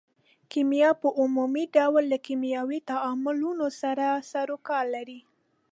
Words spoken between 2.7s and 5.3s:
تعاملونو سره سرو کار لري.